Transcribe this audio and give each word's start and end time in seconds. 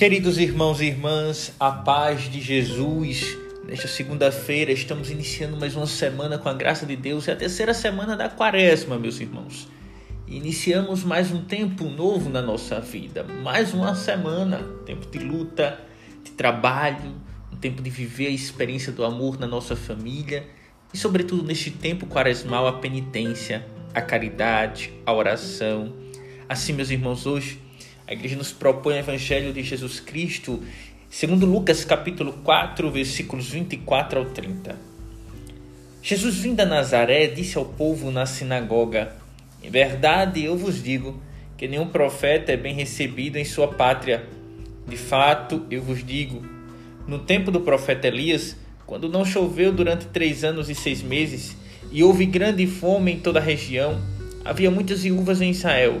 Queridos 0.00 0.38
irmãos 0.38 0.80
e 0.80 0.86
irmãs, 0.86 1.52
a 1.60 1.70
paz 1.70 2.22
de 2.22 2.40
Jesus. 2.40 3.36
Nesta 3.68 3.86
segunda-feira 3.86 4.72
estamos 4.72 5.10
iniciando 5.10 5.58
mais 5.58 5.76
uma 5.76 5.86
semana 5.86 6.38
com 6.38 6.48
a 6.48 6.54
graça 6.54 6.86
de 6.86 6.96
Deus, 6.96 7.28
é 7.28 7.32
a 7.32 7.36
terceira 7.36 7.74
semana 7.74 8.16
da 8.16 8.26
quaresma, 8.26 8.98
meus 8.98 9.20
irmãos. 9.20 9.68
Iniciamos 10.26 11.04
mais 11.04 11.30
um 11.30 11.44
tempo 11.44 11.84
novo 11.84 12.30
na 12.30 12.40
nossa 12.40 12.80
vida, 12.80 13.24
mais 13.24 13.74
uma 13.74 13.94
semana, 13.94 14.62
tempo 14.86 15.06
de 15.10 15.18
luta, 15.18 15.78
de 16.24 16.30
trabalho, 16.30 17.14
um 17.52 17.56
tempo 17.56 17.82
de 17.82 17.90
viver 17.90 18.28
a 18.28 18.30
experiência 18.30 18.90
do 18.90 19.04
amor 19.04 19.38
na 19.38 19.46
nossa 19.46 19.76
família 19.76 20.46
e, 20.94 20.96
sobretudo, 20.96 21.42
neste 21.42 21.70
tempo 21.70 22.06
quaresmal, 22.06 22.66
a 22.66 22.72
penitência, 22.72 23.66
a 23.92 24.00
caridade, 24.00 24.94
a 25.04 25.12
oração. 25.12 25.92
Assim, 26.48 26.72
meus 26.72 26.88
irmãos, 26.88 27.26
hoje 27.26 27.60
a 28.10 28.12
igreja 28.12 28.34
nos 28.34 28.50
propõe 28.50 28.94
o 28.94 28.98
evangelho 28.98 29.52
de 29.52 29.62
Jesus 29.62 30.00
Cristo, 30.00 30.60
segundo 31.08 31.46
Lucas 31.46 31.84
capítulo 31.84 32.32
4, 32.42 32.90
versículos 32.90 33.48
24 33.50 34.18
ao 34.18 34.24
30. 34.24 34.76
Jesus 36.02 36.38
vindo 36.38 36.58
a 36.58 36.66
Nazaré, 36.66 37.28
disse 37.28 37.56
ao 37.56 37.64
povo 37.64 38.10
na 38.10 38.26
sinagoga: 38.26 39.14
Em 39.62 39.70
verdade, 39.70 40.44
eu 40.44 40.56
vos 40.58 40.82
digo 40.82 41.22
que 41.56 41.68
nenhum 41.68 41.86
profeta 41.86 42.50
é 42.50 42.56
bem 42.56 42.74
recebido 42.74 43.36
em 43.36 43.44
sua 43.44 43.68
pátria. 43.68 44.26
De 44.88 44.96
fato, 44.96 45.64
eu 45.70 45.80
vos 45.80 46.04
digo, 46.04 46.42
no 47.06 47.20
tempo 47.20 47.52
do 47.52 47.60
profeta 47.60 48.08
Elias, 48.08 48.56
quando 48.86 49.08
não 49.08 49.24
choveu 49.24 49.72
durante 49.72 50.06
três 50.06 50.42
anos 50.42 50.68
e 50.68 50.74
seis 50.74 51.00
meses, 51.00 51.56
e 51.92 52.02
houve 52.02 52.26
grande 52.26 52.66
fome 52.66 53.12
em 53.12 53.20
toda 53.20 53.38
a 53.38 53.42
região, 53.42 54.00
havia 54.44 54.68
muitas 54.68 55.04
viúvas 55.04 55.40
em 55.40 55.50
Israel 55.50 56.00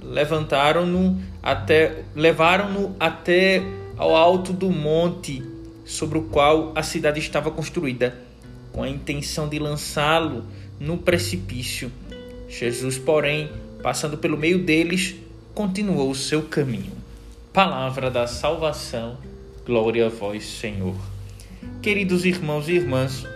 levantaram-no 0.00 1.20
até 1.42 2.04
levaram-no 2.14 2.94
até 2.98 3.62
ao 3.96 4.14
alto 4.14 4.52
do 4.52 4.70
monte 4.70 5.42
sobre 5.84 6.18
o 6.18 6.22
qual 6.22 6.72
a 6.74 6.82
cidade 6.82 7.18
estava 7.18 7.50
construída, 7.50 8.16
com 8.72 8.82
a 8.82 8.88
intenção 8.88 9.48
de 9.48 9.58
lançá-lo 9.58 10.44
no 10.80 10.96
precipício. 10.98 11.90
Jesus, 12.48 12.98
porém, 12.98 13.50
passando 13.82 14.16
pelo 14.16 14.36
meio 14.36 14.64
deles, 14.64 15.14
continuou 15.54 16.10
o 16.10 16.14
seu 16.14 16.42
caminho. 16.42 16.92
Palavra 17.52 18.10
da 18.10 18.26
salvação. 18.26 19.18
Glória 19.66 20.06
a 20.06 20.08
vós, 20.08 20.44
Senhor. 20.44 20.96
Queridos 21.82 22.24
irmãos 22.24 22.68
e 22.68 22.72
irmãs, 22.72 23.26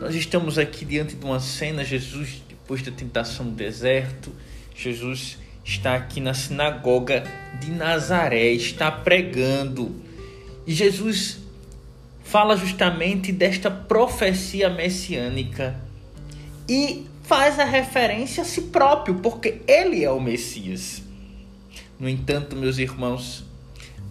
nós 0.00 0.14
estamos 0.14 0.58
aqui 0.58 0.84
diante 0.84 1.16
de 1.16 1.24
uma 1.24 1.40
cena, 1.40 1.84
Jesus, 1.84 2.42
depois 2.48 2.82
da 2.82 2.92
tentação 2.92 3.46
no 3.46 3.52
deserto, 3.52 4.30
Jesus 4.76 5.38
está 5.64 5.94
aqui 5.94 6.20
na 6.20 6.34
sinagoga 6.34 7.24
de 7.60 7.70
Nazaré, 7.70 8.50
está 8.52 8.90
pregando. 8.90 9.96
E 10.66 10.72
Jesus 10.72 11.38
fala 12.22 12.56
justamente 12.56 13.32
desta 13.32 13.70
profecia 13.70 14.68
messiânica 14.68 15.80
e 16.68 17.06
faz 17.22 17.58
a 17.58 17.64
referência 17.64 18.42
a 18.42 18.46
si 18.46 18.62
próprio, 18.62 19.16
porque 19.16 19.62
ele 19.66 20.04
é 20.04 20.10
o 20.10 20.20
Messias. 20.20 21.02
No 21.98 22.08
entanto, 22.08 22.54
meus 22.54 22.78
irmãos, 22.78 23.44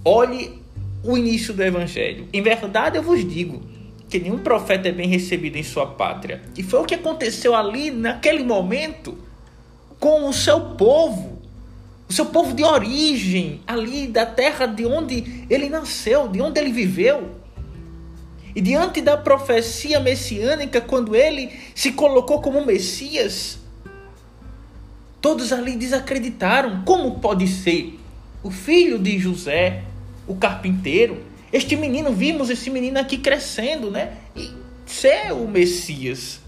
olhe 0.04 0.59
o 1.04 1.18
início 1.18 1.54
do 1.54 1.64
evangelho. 1.64 2.28
Em 2.34 2.42
verdade, 2.42 2.98
eu 2.98 3.04
vos 3.04 3.20
digo 3.28 3.62
que 4.09 4.20
nenhum 4.20 4.40
profeta 4.40 4.90
é 4.90 4.92
bem 4.92 5.08
recebido 5.08 5.58
em 5.58 5.64
sua 5.64 5.86
pátria. 5.86 6.42
E 6.58 6.64
foi 6.64 6.80
o 6.80 6.86
que 6.86 6.96
aconteceu 6.96 7.56
ali 7.56 7.92
naquele 7.92 8.44
momento 8.44 9.25
com 10.00 10.28
o 10.28 10.33
seu 10.33 10.75
povo, 10.75 11.41
o 12.07 12.13
seu 12.13 12.25
povo 12.25 12.53
de 12.53 12.63
origem, 12.63 13.61
ali 13.66 14.07
da 14.07 14.25
terra 14.25 14.66
de 14.66 14.85
onde 14.85 15.45
ele 15.50 15.69
nasceu, 15.69 16.28
de 16.28 16.41
onde 16.41 16.59
ele 16.59 16.72
viveu. 16.72 17.35
E 18.56 18.61
diante 18.61 19.01
da 19.01 19.17
profecia 19.17 20.00
messiânica, 20.00 20.79
quando 20.79 21.16
ele 21.16 21.51
se 21.73 21.91
colocou 21.91 22.41
como 22.41 22.66
Messias, 22.66 23.59
todos 25.19 25.51
ali 25.51 25.75
desacreditaram. 25.75 26.83
Como 26.85 27.19
pode 27.19 27.47
ser 27.47 28.00
o 28.41 28.51
filho 28.51 28.97
de 28.97 29.19
José, 29.19 29.83
o 30.25 30.35
carpinteiro? 30.35 31.22
Este 31.51 31.75
menino, 31.75 32.13
vimos 32.13 32.50
esse 32.50 32.69
menino 32.69 33.00
aqui 33.00 33.17
crescendo, 33.17 33.91
né? 33.91 34.17
E 34.35 34.51
ser 34.85 35.33
o 35.33 35.47
Messias. 35.47 36.39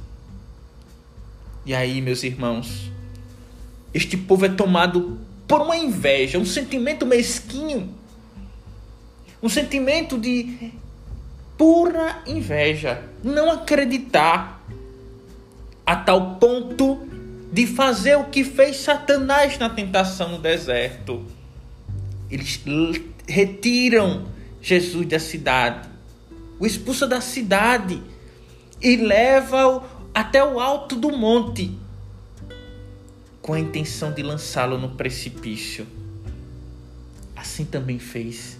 E 1.65 1.73
aí, 1.73 2.01
meus 2.01 2.23
irmãos, 2.23 2.89
este 3.97 4.15
povo 4.15 4.45
é 4.45 4.49
tomado 4.49 5.17
por 5.47 5.61
uma 5.61 5.75
inveja, 5.75 6.37
um 6.37 6.45
sentimento 6.45 7.03
mesquinho, 7.03 7.95
um 9.41 9.49
sentimento 9.49 10.19
de 10.19 10.71
pura 11.57 12.21
inveja, 12.27 13.01
não 13.23 13.49
acreditar 13.49 14.63
a 15.83 15.95
tal 15.95 16.35
ponto 16.35 17.07
de 17.51 17.65
fazer 17.65 18.15
o 18.17 18.25
que 18.25 18.43
fez 18.43 18.77
Satanás 18.77 19.57
na 19.57 19.67
tentação 19.67 20.29
no 20.29 20.37
deserto. 20.37 21.25
Eles 22.29 22.61
retiram 23.27 24.27
Jesus 24.61 25.07
da 25.07 25.17
cidade, 25.17 25.89
o 26.59 26.67
expulsa 26.67 27.07
da 27.07 27.19
cidade 27.19 27.99
e 28.79 28.95
leva-o 28.95 29.81
até 30.13 30.43
o 30.43 30.59
alto 30.59 30.95
do 30.95 31.17
monte 31.17 31.86
com 33.47 33.53
a 33.53 33.59
intenção 33.61 34.11
de 34.11 34.21
lançá-lo 34.21 34.77
no 34.77 34.89
precipício. 34.89 35.87
Assim 37.33 37.63
também 37.63 37.97
fez 37.97 38.57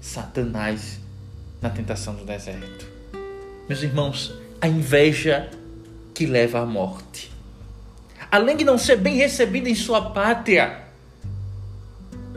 Satanás 0.00 0.98
na 1.60 1.70
tentação 1.70 2.16
do 2.16 2.24
deserto. 2.24 2.84
Meus 3.68 3.80
irmãos, 3.80 4.34
a 4.60 4.66
inveja 4.66 5.48
que 6.12 6.26
leva 6.26 6.58
à 6.58 6.66
morte. 6.66 7.30
Além 8.28 8.56
de 8.56 8.64
não 8.64 8.76
ser 8.76 8.96
bem 8.96 9.14
recebido 9.14 9.68
em 9.68 9.74
sua 9.76 10.10
pátria, 10.10 10.82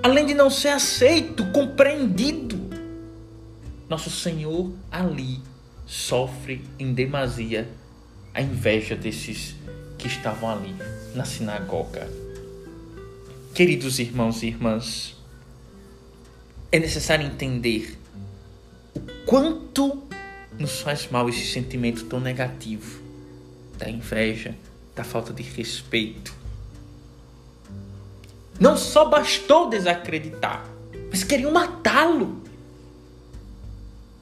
além 0.03 0.23
de 0.27 0.35
não 0.35 0.51
ser 0.51 0.67
aceito, 0.67 1.43
compreendido, 1.47 2.59
nosso 3.89 4.11
Senhor 4.11 4.71
ali 4.91 5.41
sofre 5.87 6.63
em 6.77 6.93
demasia 6.93 7.67
a 8.35 8.39
inveja 8.39 8.95
desses 8.95 9.55
que 9.97 10.05
estavam 10.05 10.47
ali 10.51 10.75
na 11.15 11.25
sinagoga. 11.25 12.07
Queridos 13.53 13.99
irmãos 13.99 14.43
e 14.43 14.47
irmãs, 14.47 15.15
é 16.71 16.77
necessário 16.77 17.25
entender 17.25 17.97
o 18.93 18.99
quanto 19.25 20.03
nos 20.59 20.81
faz 20.81 21.09
mal 21.09 21.29
esse 21.29 21.45
sentimento 21.45 22.05
tão 22.05 22.19
negativo 22.19 23.01
da 23.77 23.89
inveja, 23.89 24.56
da 24.94 25.03
falta 25.03 25.33
de 25.33 25.41
respeito. 25.41 26.33
Não 28.59 28.77
só 28.77 29.06
bastou 29.06 29.69
desacreditar, 29.69 30.65
mas 31.09 31.23
queriam 31.23 31.51
matá-lo. 31.51 32.44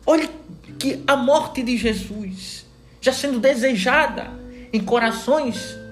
Olhe 0.06 0.30
que 0.78 1.04
a 1.08 1.16
morte 1.16 1.64
de 1.64 1.78
Jesus 1.78 2.66
já 3.02 3.14
sendo 3.14 3.40
desejada 3.40 4.32
em 4.72 4.84
corações 4.84 5.83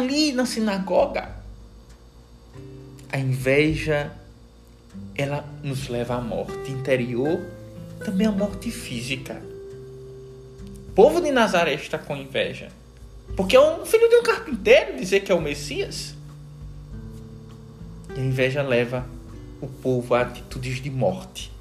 ali 0.00 0.32
na 0.32 0.46
sinagoga. 0.46 1.28
A 3.12 3.18
inveja 3.18 4.12
ela 5.14 5.44
nos 5.62 5.88
leva 5.88 6.14
à 6.14 6.20
morte 6.20 6.70
interior, 6.70 7.40
também 8.04 8.26
à 8.26 8.32
morte 8.32 8.70
física. 8.70 9.40
O 10.88 10.92
povo 10.92 11.20
de 11.20 11.30
Nazaré 11.30 11.74
está 11.74 11.98
com 11.98 12.16
inveja. 12.16 12.68
Porque 13.36 13.54
é 13.54 13.60
um 13.60 13.86
filho 13.86 14.08
de 14.08 14.16
um 14.16 14.22
carpinteiro 14.22 14.96
dizer 14.98 15.20
que 15.20 15.30
é 15.30 15.34
o 15.34 15.40
Messias. 15.40 16.14
E 18.16 18.20
a 18.20 18.24
inveja 18.24 18.62
leva 18.62 19.06
o 19.60 19.68
povo 19.68 20.14
a 20.14 20.22
atitudes 20.22 20.80
de 20.82 20.90
morte, 20.90 21.52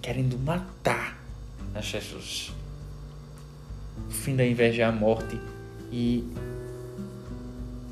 querendo 0.00 0.38
matar 0.38 1.18
a 1.74 1.80
Jesus. 1.80 2.52
O 4.08 4.12
fim 4.12 4.36
da 4.36 4.46
inveja 4.46 4.82
é 4.82 4.84
a 4.84 4.92
morte 4.92 5.38
e 5.90 6.24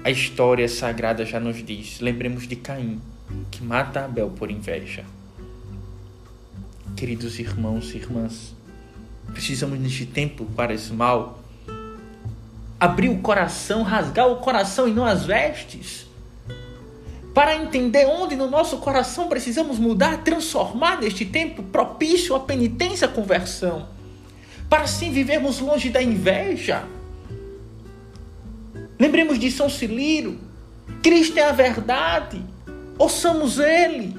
a 0.06 0.11
história 0.11 0.69
sagrada 0.69 1.26
já 1.26 1.41
nos 1.41 1.56
diz. 1.64 1.99
Lembremos 1.99 2.47
de 2.47 2.55
Caim. 2.55 3.00
que 3.50 3.61
mata 3.61 4.05
Abel 4.05 4.31
por 4.31 4.53
inveja. 4.53 5.05
Queridos 6.97 7.41
irmãos 7.41 7.93
e 7.93 7.97
irmãs, 7.97 8.55
precisamos 9.32 9.81
neste 9.81 10.06
tempo 10.06 10.47
quaresmal 10.55 11.41
abrir 12.79 13.08
o 13.08 13.19
coração, 13.19 13.82
rasgar 13.82 14.29
o 14.29 14.37
coração 14.37 14.87
e 14.87 14.93
não 14.93 15.05
as 15.05 15.26
vestes, 15.26 16.06
para 17.35 17.56
entender 17.56 18.06
onde 18.06 18.37
no 18.37 18.49
nosso 18.49 18.76
coração 18.76 19.29
precisamos 19.29 19.76
mudar, 19.76 20.23
transformar 20.23 21.00
neste 21.00 21.25
tempo 21.25 21.64
propício 21.64 22.37
à 22.37 22.38
penitência, 22.38 23.08
à 23.08 23.11
conversão, 23.11 23.88
para 24.70 24.82
assim 24.82 25.11
vivermos 25.11 25.58
longe 25.58 25.91
da 25.91 26.00
inveja. 26.00 26.85
Lembremos 28.98 29.38
de 29.38 29.50
São 29.50 29.69
Ciliro, 29.69 30.38
Cristo 31.02 31.38
é 31.38 31.48
a 31.48 31.52
verdade, 31.52 32.43
ouçamos 32.98 33.58
Ele, 33.58 34.16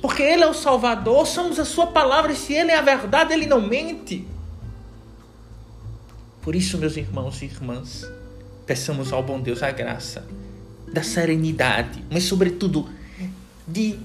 porque 0.00 0.22
Ele 0.22 0.42
é 0.42 0.46
o 0.46 0.54
Salvador, 0.54 1.18
ouçamos 1.18 1.58
a 1.58 1.64
Sua 1.64 1.88
palavra, 1.88 2.32
e 2.32 2.36
se 2.36 2.52
Ele 2.52 2.70
é 2.70 2.78
a 2.78 2.82
verdade, 2.82 3.32
Ele 3.32 3.46
não 3.46 3.60
mente. 3.60 4.26
Por 6.42 6.54
isso, 6.54 6.78
meus 6.78 6.96
irmãos 6.96 7.42
e 7.42 7.46
irmãs, 7.46 8.10
peçamos 8.66 9.12
ao 9.12 9.22
bom 9.22 9.40
Deus 9.40 9.62
a 9.62 9.70
graça 9.70 10.26
da 10.92 11.02
serenidade, 11.02 12.04
mas 12.10 12.24
sobretudo 12.24 12.88
de 13.66 13.98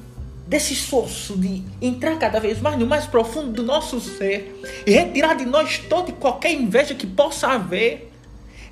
desse 0.48 0.74
esforço 0.74 1.36
de 1.36 1.64
entrar 1.82 2.18
cada 2.18 2.40
vez 2.40 2.62
mais 2.62 2.78
no 2.78 2.86
mais 2.86 3.06
profundo 3.08 3.52
do 3.52 3.64
nosso 3.64 4.00
ser 4.00 4.62
e 4.86 4.92
retirar 4.92 5.34
de 5.34 5.46
nós 5.46 5.80
toda 5.80 6.12
e 6.12 6.14
qualquer 6.14 6.54
inveja 6.54 6.94
que 6.94 7.08
possa 7.08 7.48
haver. 7.48 8.12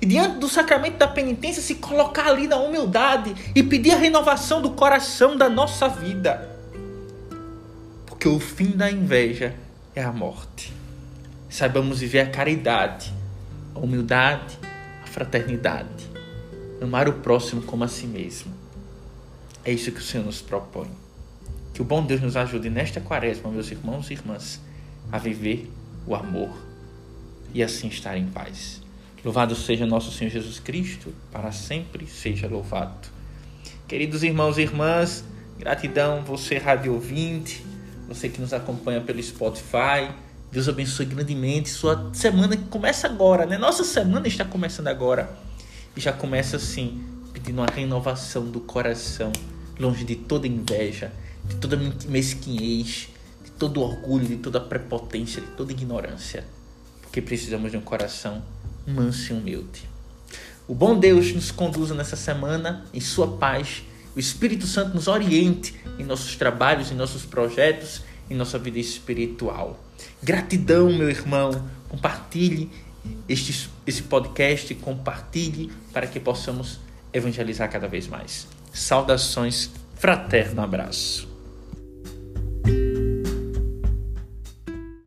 E 0.00 0.06
diante 0.06 0.38
do 0.38 0.48
sacramento 0.48 0.98
da 0.98 1.08
penitência 1.08 1.62
se 1.62 1.76
colocar 1.76 2.28
ali 2.28 2.46
na 2.46 2.56
humildade 2.56 3.34
e 3.54 3.62
pedir 3.62 3.92
a 3.92 3.96
renovação 3.96 4.60
do 4.60 4.70
coração 4.70 5.36
da 5.36 5.48
nossa 5.48 5.88
vida. 5.88 6.50
Porque 8.06 8.28
o 8.28 8.40
fim 8.40 8.70
da 8.70 8.90
inveja 8.90 9.54
é 9.94 10.02
a 10.02 10.12
morte. 10.12 10.72
Saibamos 11.48 12.00
viver 12.00 12.20
a 12.20 12.30
caridade 12.30 13.12
a 13.74 13.78
humildade, 13.80 14.58
a 15.02 15.06
fraternidade, 15.06 16.08
amar 16.80 17.08
o 17.08 17.14
próximo 17.14 17.62
como 17.62 17.84
a 17.84 17.88
si 17.88 18.06
mesmo. 18.06 18.52
É 19.64 19.72
isso 19.72 19.90
que 19.90 19.98
o 19.98 20.02
Senhor 20.02 20.24
nos 20.24 20.40
propõe. 20.40 20.88
Que 21.72 21.82
o 21.82 21.84
bom 21.84 22.04
Deus 22.04 22.20
nos 22.20 22.36
ajude 22.36 22.70
nesta 22.70 23.00
quaresma, 23.00 23.50
meus 23.50 23.70
irmãos 23.70 24.10
e 24.10 24.14
irmãs, 24.14 24.60
a 25.10 25.18
viver 25.18 25.70
o 26.06 26.14
amor 26.14 26.50
e 27.52 27.62
assim 27.62 27.88
estar 27.88 28.16
em 28.16 28.26
paz. 28.26 28.80
Louvado 29.24 29.56
seja 29.56 29.86
nosso 29.86 30.12
Senhor 30.12 30.30
Jesus 30.30 30.60
Cristo, 30.60 31.10
para 31.32 31.50
sempre 31.50 32.06
seja 32.06 32.46
louvado. 32.46 33.08
Queridos 33.88 34.22
irmãos 34.22 34.58
e 34.58 34.60
irmãs, 34.60 35.24
gratidão 35.58 36.22
você 36.22 36.58
rádio 36.58 36.92
ouvinte, 36.92 37.64
você 38.06 38.28
que 38.28 38.38
nos 38.38 38.52
acompanha 38.52 39.00
pelo 39.00 39.22
Spotify, 39.22 40.12
Deus 40.52 40.68
abençoe 40.68 41.06
grandemente 41.06 41.70
sua 41.70 42.10
semana 42.12 42.54
que 42.54 42.64
começa 42.64 43.06
agora, 43.06 43.46
né? 43.46 43.56
Nossa 43.56 43.82
semana 43.82 44.28
está 44.28 44.44
começando 44.44 44.88
agora. 44.88 45.34
E 45.96 46.00
já 46.02 46.12
começa 46.12 46.56
assim, 46.56 47.02
pedindo 47.32 47.62
uma 47.62 47.66
renovação 47.66 48.44
do 48.44 48.60
coração, 48.60 49.32
longe 49.80 50.04
de 50.04 50.16
toda 50.16 50.46
inveja, 50.46 51.10
de 51.48 51.56
toda 51.56 51.78
mesquinhez, 52.06 53.08
de 53.42 53.50
todo 53.52 53.80
orgulho, 53.80 54.26
de 54.26 54.36
toda 54.36 54.60
prepotência, 54.60 55.40
de 55.40 55.48
toda 55.52 55.72
ignorância. 55.72 56.44
Porque 57.00 57.22
precisamos 57.22 57.70
de 57.70 57.78
um 57.78 57.80
coração 57.80 58.42
manso 58.86 59.32
e 59.32 59.36
humilde. 59.36 59.88
O 60.66 60.74
bom 60.74 60.98
Deus 60.98 61.32
nos 61.32 61.50
conduza 61.50 61.94
nessa 61.94 62.16
semana 62.16 62.84
em 62.92 63.00
sua 63.00 63.36
paz. 63.36 63.82
O 64.16 64.20
Espírito 64.20 64.66
Santo 64.66 64.94
nos 64.94 65.08
oriente 65.08 65.74
em 65.98 66.04
nossos 66.04 66.36
trabalhos, 66.36 66.90
em 66.90 66.94
nossos 66.94 67.24
projetos, 67.24 68.02
em 68.30 68.34
nossa 68.34 68.58
vida 68.58 68.78
espiritual. 68.78 69.78
Gratidão, 70.22 70.90
meu 70.90 71.10
irmão. 71.10 71.68
Compartilhe 71.88 72.70
este, 73.28 73.68
esse 73.86 74.02
podcast, 74.02 74.74
compartilhe 74.76 75.70
para 75.92 76.06
que 76.06 76.18
possamos 76.18 76.80
evangelizar 77.12 77.70
cada 77.70 77.86
vez 77.86 78.08
mais. 78.08 78.46
Saudações, 78.72 79.70
fraterno 79.96 80.62
abraço. 80.62 81.33